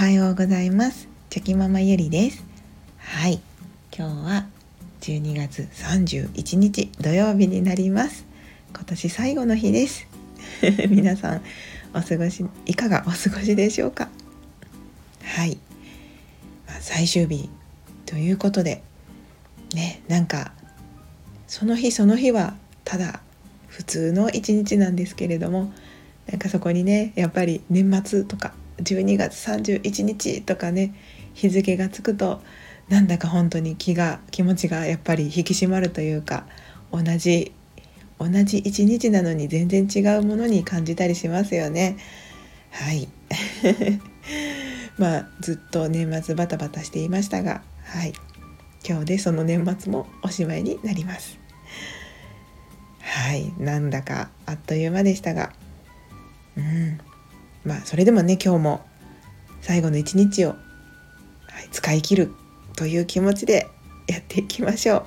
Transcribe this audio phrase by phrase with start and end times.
[0.00, 1.08] はようございます。
[1.28, 2.42] チョキママゆりです。
[2.96, 3.38] はい。
[3.94, 4.46] 今日は
[5.02, 8.24] 12月31日土曜日になります。
[8.72, 10.08] 今年最後の日です。
[10.88, 11.42] 皆さん
[11.92, 14.08] お過ごしいかがお過ごしでしょうか？
[15.22, 15.58] はい、
[16.66, 17.50] まあ、最終日
[18.06, 18.82] ということで
[19.74, 20.54] ねなんか
[21.46, 22.54] その日その日は
[22.84, 23.20] ただ
[23.66, 25.70] 普通の一日なんですけれども
[26.26, 30.94] なんかそこにねやっぱり年末とか12月31日とかね
[31.34, 32.40] 日付がつくと
[32.88, 36.46] なんだか本当に気が気持ちがやっぱり引き締まるというか
[36.92, 37.52] 同じ
[38.18, 41.96] 同じ一日なのに全然違うものに感じたりしますよね。
[42.70, 43.08] はい。
[44.98, 48.12] まあずっと年末バタバタしていましたが、はい、
[48.86, 51.38] 今日でその年末もおしまいになります。
[53.00, 53.54] はい。
[53.58, 55.54] なんだかあっという間でしたが、
[56.56, 56.98] うん。
[57.64, 58.86] まあそれでもね今日も
[59.60, 60.54] 最後の一日を、は
[61.64, 62.32] い、使い切る
[62.76, 63.68] という気持ちで
[64.06, 65.06] やっていきましょう。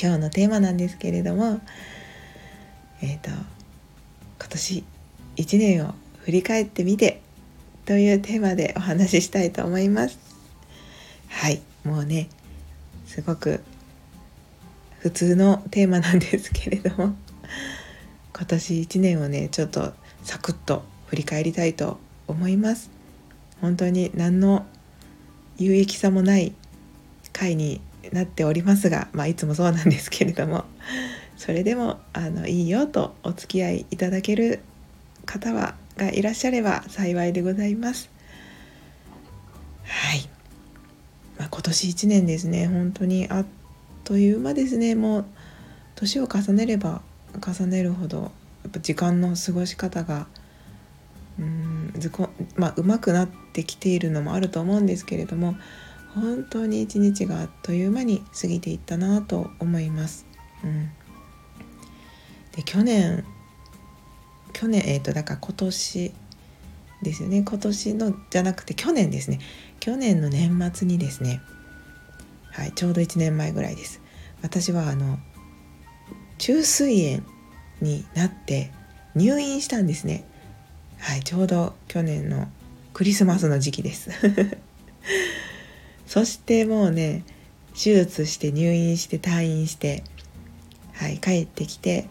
[0.00, 1.60] 今日のテーマなんですけれども
[3.02, 4.84] えっ、ー、と今年
[5.36, 7.20] 1年を振り返ってみて
[7.84, 10.18] というテーマでお話ししたいと思います。
[11.28, 12.28] はいもうね
[13.06, 13.62] すごく
[15.00, 17.14] 普通のテーマなんですけれども
[18.34, 22.88] 今年1年をねちょっとサクッと振り返りたいと思います。
[23.60, 24.64] 本当に何の
[25.58, 26.54] 有益さもない
[27.32, 27.80] 回に
[28.12, 30.64] なっておりますが、まあ、いつもそうなんですけれども。
[31.36, 34.60] それでもあのいいよとお付き合いいただける
[35.24, 38.10] 方はがいらっしゃれば幸いでございます。
[39.84, 40.28] はい、
[41.38, 42.68] まあ、今年1年ですね。
[42.68, 43.46] 本当にあっ
[44.04, 44.94] という間ですね。
[44.94, 45.24] もう
[45.96, 47.02] 年を重ねれば
[47.44, 48.20] 重ねるほど
[48.62, 50.26] やっぱ時間の過ごし方が
[51.38, 55.56] うんずこまあ上手くなってきているのもあると思うんですけれども
[56.14, 60.26] 本当に一日があっという間に過ぎていったなと思います。
[60.64, 60.90] うん、
[62.56, 63.24] で去年
[64.52, 66.12] 去年えっ、ー、とだから今年
[67.02, 67.42] ですよね。
[67.42, 69.38] 今年のじゃなくて去年ですね。
[69.78, 71.40] 去年の年末にですね。
[72.50, 74.00] はいちょうど1年前ぐらいです。
[74.42, 75.18] 私はあの
[76.38, 77.22] 虫垂炎
[77.80, 78.72] になって
[79.14, 80.24] 入院したんですね。
[81.00, 82.48] はいちょうど去年の
[82.92, 84.10] クリスマスの時期です。
[86.06, 87.24] そしてもうね
[87.74, 90.02] 手術して入院して退院して
[90.92, 92.06] はい帰ってきて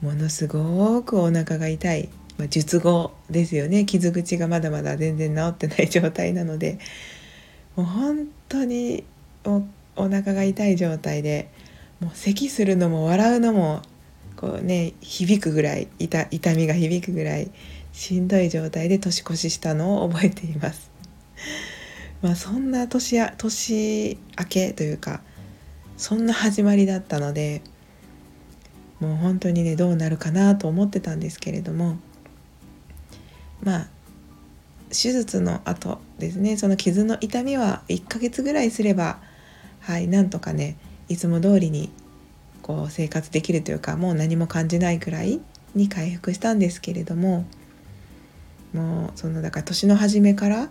[0.00, 2.08] ものすごくお腹が痛い、
[2.38, 3.84] まあ、術後ですよね。
[3.84, 6.78] 傷口がまだまだ全然治ってない状態なので。
[7.76, 9.04] もう本当に
[9.44, 9.62] お
[9.96, 11.48] お腹が痛い状態で
[12.00, 13.82] もう咳するのも笑うのも
[14.36, 17.50] こうね響くぐらい痛痛みが響くぐらい
[17.92, 20.90] しんどい状態で年越ししたのを覚えています。
[22.22, 25.22] まあ、そんな年や年明けというか
[25.96, 27.62] そんな始まりだったので
[29.00, 31.96] もう本当にねどうなるかなと思ってたんですけれども
[33.60, 33.88] まあ
[34.90, 39.18] 手術の後ですねその傷の痛みは1ヶ月ぐらいすれば
[39.80, 40.76] はいなんとかね
[41.08, 41.90] いつも通りに
[42.62, 45.40] こう生活できるというかもう何も感じないくらい
[45.74, 47.44] に回復したんですけれども
[48.72, 50.68] もうそのだから年の初めから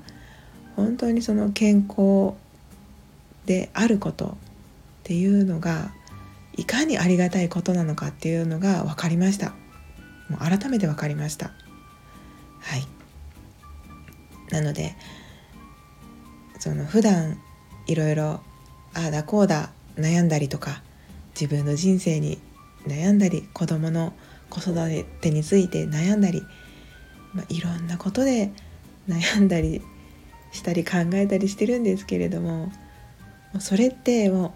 [0.75, 2.33] 本当にその健康
[3.45, 4.29] であることっ
[5.03, 5.91] ていうのが
[6.57, 9.53] いかにありがたいことなのかっていうのが分かりました。
[10.29, 11.51] もう改めて分かりました。
[12.59, 12.87] はい。
[14.51, 14.95] なので
[16.59, 17.39] その普段
[17.87, 18.41] いろいろ
[18.93, 20.81] ああだこうだ悩んだりとか
[21.39, 22.39] 自分の人生に
[22.85, 24.13] 悩んだり子供の
[24.49, 26.43] 子育てについて悩んだり
[27.33, 28.51] まあ、いろんなことで
[29.07, 29.81] 悩んだり
[30.51, 32.71] したり考えたりしてるんですけれども
[33.59, 34.53] それっても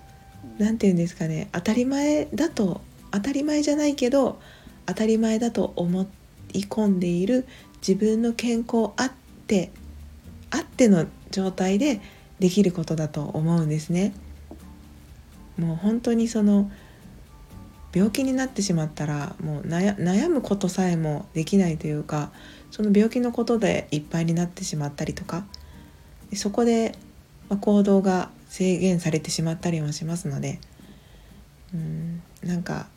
[0.60, 2.82] う何て言うんですかね当たり前だと
[3.12, 4.40] 当たり前じゃないけど
[4.86, 6.08] 当たり前だと思
[6.54, 7.48] い込んでいる
[7.86, 9.12] 自分の健康あっ
[9.48, 9.72] て
[10.52, 12.02] あっての状態で
[12.40, 14.14] できることだと思うんですね。
[15.58, 16.70] もう本当にその
[17.94, 22.32] 病気になってしまったらもう悩むことさえもできないというか
[22.76, 25.46] その病気のことでいっぱいになってしまったりとか
[26.34, 26.98] そこで
[27.62, 30.60] 行動が制限されてしまったりもしますので
[31.74, 32.88] うんなんか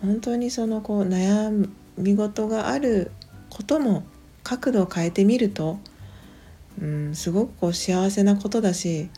[0.00, 3.10] 本当にそのこう悩み事がある
[3.50, 4.04] ことも
[4.42, 5.78] 角度を変えてみると
[6.80, 9.10] うんすごくこう幸せなことだし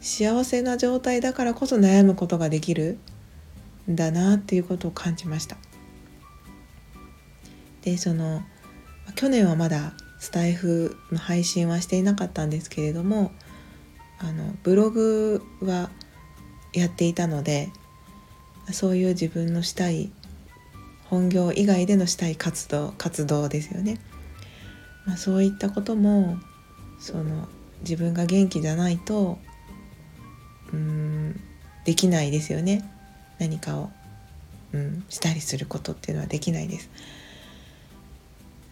[0.00, 2.96] 幸せな状態だからこそ悩むことができる
[3.90, 5.58] んだなっていうことを感じました。
[7.82, 8.42] でその
[9.14, 13.32] 去年はまだスタイフの配信はしていなかったんですけれども
[14.18, 15.90] あのブログは
[16.72, 17.70] やっていたので
[18.72, 20.10] そういう自分のしたい
[21.04, 24.00] 本業以外でのしたい活動活動ですよね、
[25.06, 26.38] まあ、そういったことも
[26.98, 27.48] その
[27.80, 29.38] 自分が元気じゃないと
[30.72, 31.40] うん
[31.84, 32.90] できないですよね
[33.38, 33.90] 何かを、
[34.72, 36.88] うん、したりすることっていうのはできないです。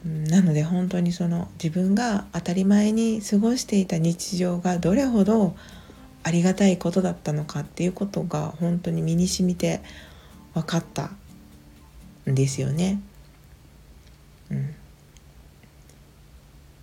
[0.04, 5.54] なので本当にその自分が当たり前に過ごしていた日常がどれほど
[6.25, 9.81] ありがたいことだったのかっていうことが本当に身にしみて
[10.54, 11.12] 分かった
[12.28, 13.00] んですよね。
[14.50, 14.75] うん、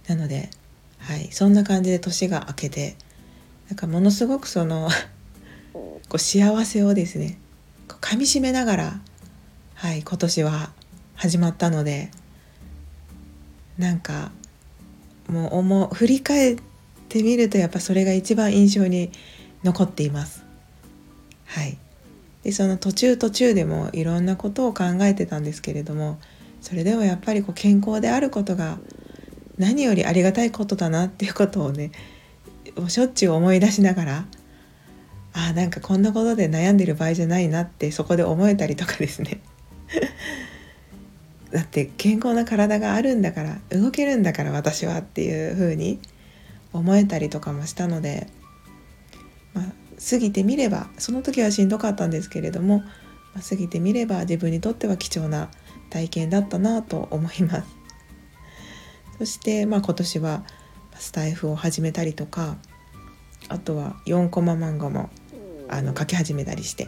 [0.08, 0.50] なので、
[1.00, 2.96] はい、そんな感じで年が明けて
[3.70, 4.90] なんかものすごくその
[5.74, 7.38] こう幸せをですね
[7.88, 9.02] かみしめながら、
[9.76, 10.72] はい、今年は
[11.16, 12.12] 始まったので
[13.80, 14.32] なんか
[15.30, 16.58] もう思振り返っ
[17.08, 19.10] てみるとやっぱそれが一番印象に
[19.64, 20.44] 残っています。
[21.46, 21.78] はい、
[22.44, 26.20] でその途中途中でもいろんなことを考えてたんですけれども
[26.62, 28.78] それでもやっぱりこう健康であることが
[29.58, 31.92] 何よりありがたいことだなっていうことをね
[32.88, 34.26] しょっちゅう思い出しながら
[35.34, 39.42] あなんかこんなことで悩んでる場合じゃないなってそこで思えたりとかですね
[41.52, 46.00] だって健康な体があるんだから動けるんだから私はっていう風に
[46.74, 48.28] 思えたりとかもしたので、
[49.54, 49.66] まあ、
[50.10, 52.86] 過ぎてみればその時はしんどかったんですけれども、ま
[53.38, 55.50] あ、過ぎてみれば自分にとっては貴重な
[55.90, 57.64] 体験だったなと思います。
[59.18, 60.44] そして、まあ、今年は
[60.98, 62.58] スタイフを始めたりとか
[63.48, 65.10] あとは4コマ漫画も
[65.68, 66.88] あの書き始めたりして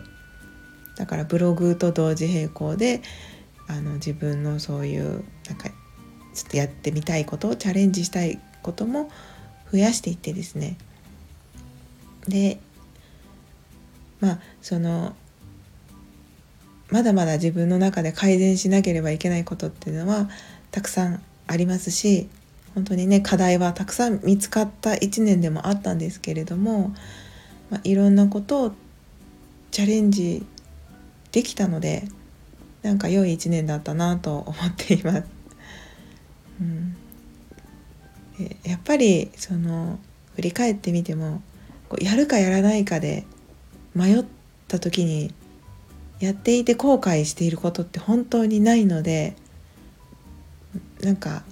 [0.98, 3.02] だからブログと同時並行で
[3.72, 5.70] あの自分のそういうなんか
[6.34, 9.10] ちょっとやってみたいことをチャレンジしたいことも
[9.72, 10.76] 増やしていってですね。
[12.28, 12.60] で
[14.20, 15.16] まあその
[16.90, 20.30] まだまだ自分の中で改善しなければいけないことっていうのは
[20.72, 22.28] たくさんありますし
[22.76, 26.94] 本当にね課題はたくさん見つかった1年でもあったんですけれども、
[27.70, 28.72] まあ、いろんなことを
[29.72, 30.46] チャレンジ
[31.32, 32.04] できたので
[32.82, 35.24] なんか良い1年だったなと思っています。
[36.60, 36.96] うん、
[38.64, 40.00] やっぱりその
[40.36, 41.42] 振り返ってみても
[41.90, 43.26] こうやるかやらないかで
[43.96, 44.26] 迷っ
[44.68, 45.34] た時に
[46.20, 49.36] やっていて後悔していることって本当にないので
[51.02, 51.44] なんか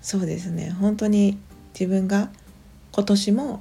[0.00, 0.70] そうですね。
[0.70, 1.38] 本当に
[1.74, 2.30] 自分が
[2.92, 3.60] 今年も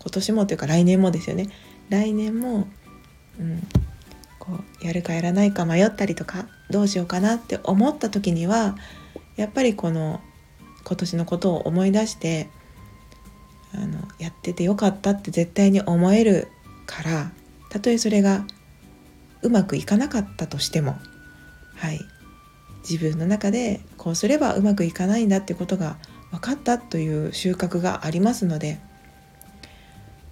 [0.00, 1.48] 今年もというか来年もですよね。
[1.88, 2.66] 来年も、
[3.38, 3.66] うん、
[4.48, 8.76] こうやるかやらないか迷ったりとかどうしようかなって思った時には
[9.36, 10.20] やっぱりこの
[10.84, 12.48] 今年のことを思い出して
[13.74, 16.48] あのやっててよかったって絶対に思える
[16.86, 17.32] から
[17.68, 18.46] たとえそれが
[19.42, 20.96] うまくいかなかったとしても
[21.76, 22.00] はい。
[22.88, 25.98] 自分の中でこうすればうまくいかないんだってことが
[26.30, 28.78] 分かったという収穫がありますので、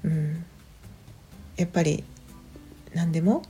[0.02, 0.44] うん、
[1.56, 2.04] やっぱり
[2.94, 3.42] 何でも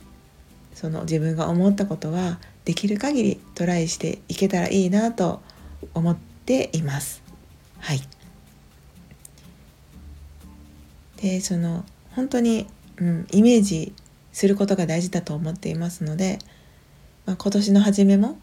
[0.77, 5.41] その自分が思ったことはできる限りトライしていけたらいいなと
[5.95, 6.15] 思っ
[6.45, 7.23] ています。
[7.79, 8.01] はい、
[11.19, 12.67] でその本当に、
[12.97, 13.91] うん、イメージ
[14.31, 16.37] することが大事だと思っていますので、
[17.25, 18.37] まあ、今年の初めも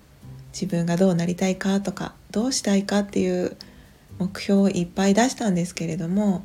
[0.52, 3.56] 自分がどうなりたいかとかどうしたいかっていう
[4.18, 6.42] 目標をいっぱい出したんですけれども、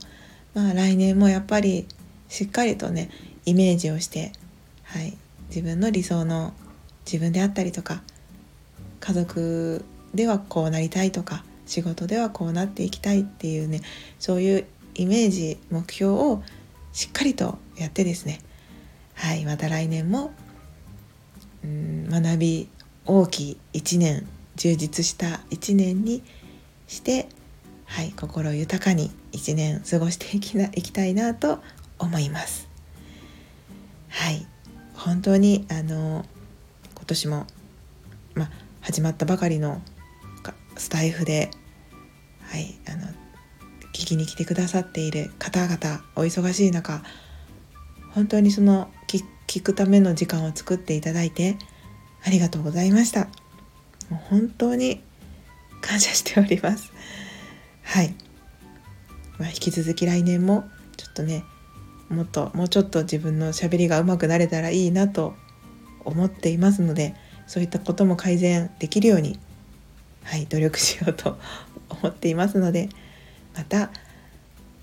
[0.53, 1.87] まあ、来年もやっぱり
[2.27, 3.09] しっかりとね
[3.45, 4.33] イメージをして、
[4.83, 5.17] はい、
[5.49, 6.53] 自分の理想の
[7.05, 8.01] 自分であったりとか
[8.99, 13.81] 家族ではこうなりたいとか仕事ではこうなっていきたいっていうね
[14.19, 14.65] そういう
[14.95, 16.43] イメージ目標を
[16.93, 18.39] しっかりとやってですね
[19.15, 20.31] はいまた来年も
[21.63, 22.69] うん学び
[23.05, 26.23] 大きい一年充実した一年に
[26.87, 27.27] して
[27.85, 31.59] はい心豊かに一年過ごしていきないきたいなと
[31.97, 32.68] 思います。
[34.99, 36.25] 本当にあの
[36.95, 37.47] 今年も、
[38.35, 38.49] まあ、
[38.81, 39.81] 始まったばかりの
[40.75, 41.51] スタイフで
[42.41, 43.07] はいあの
[43.93, 47.01] 聞きに来てくださっている方々お忙しい中
[48.11, 48.89] 本当にその
[49.47, 51.57] 聞くための時間を作っていただいて
[52.23, 53.27] ありがとうございました。
[54.09, 55.01] もう本当に
[55.81, 56.91] 感謝しております。
[57.83, 58.13] はい。
[59.37, 61.43] まあ、引き続き来年もちょっとね、
[62.09, 65.35] もっともうちょっと自分のしゃべりがうまくなれたらいいなと
[66.03, 67.15] 思っていますので、
[67.47, 69.39] そういったことも改善できるように、
[70.23, 71.37] はい、努力しようと
[71.89, 72.89] 思っていますので
[73.55, 73.89] また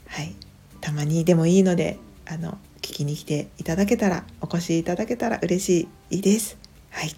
[0.06, 0.35] はい
[0.80, 6.59] たまにでもいいのであの聞きに来ていただけたらお越しいただけたら嬉しいです。
[6.90, 7.11] はい。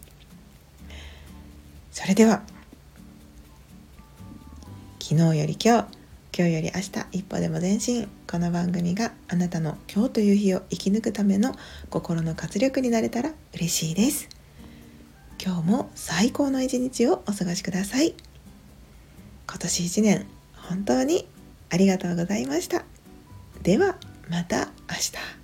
[1.90, 2.42] それでは
[5.00, 5.98] 昨日より今日
[6.38, 8.09] 今日より明日一歩でも前進。
[8.30, 11.52] この番組があなたの今日という日を生き抜くための
[11.90, 14.28] 心の活力になれたら嬉しいです。
[15.45, 18.14] 今日も最高の一日をお過ごしください。
[19.49, 21.26] 今年1年本当に
[21.71, 22.85] ありがとうございました。
[23.64, 23.97] では
[24.30, 25.38] また明日。